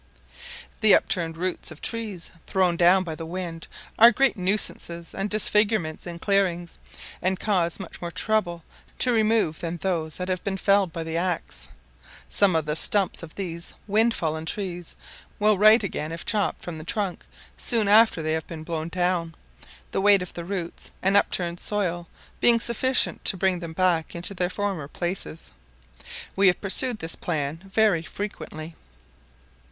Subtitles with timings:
[0.79, 3.67] The upturned roots of trees thrown down by the wind
[3.99, 6.79] are great nuisances and disfigurements in clearings,
[7.21, 8.63] and cause much more trouble
[8.97, 11.67] to remove than those that have been felled by the axe.
[12.29, 14.95] Some of the stumps of these wind fallen trees
[15.37, 17.23] will right again if chopped from the trunk
[17.55, 19.35] soon after they have been blown down,
[19.91, 22.07] the weight of the roots and upturned soil
[22.39, 25.51] being sufficient to bring them back into their former places;
[26.35, 28.73] we have pursued this plan very frequently.